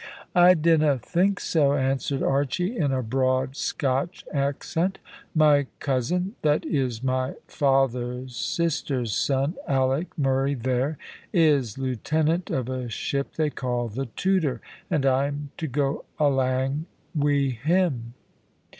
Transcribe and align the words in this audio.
"I 0.33 0.55
dinna 0.55 0.97
think 0.97 1.39
so," 1.39 1.73
answered 1.75 2.23
Archy, 2.23 2.75
in 2.75 2.91
a 2.91 3.03
broad 3.03 3.55
Scotch 3.55 4.25
accent. 4.33 4.97
"My 5.35 5.67
cousin, 5.79 6.33
that 6.41 6.65
is 6.65 7.03
my 7.03 7.35
father's 7.45 8.35
sister's 8.35 9.13
son, 9.13 9.57
Alick 9.67 10.17
Murray 10.17 10.55
there, 10.55 10.97
is 11.31 11.77
lieutenant 11.77 12.49
of 12.49 12.67
a 12.67 12.89
ship 12.89 13.33
they 13.35 13.51
call 13.51 13.89
the 13.89 14.07
Tudor, 14.07 14.59
and 14.89 15.05
I'm 15.05 15.51
to 15.57 15.67
go 15.67 16.05
alang 16.19 16.85
wi' 17.13 17.49
him." 17.51 18.15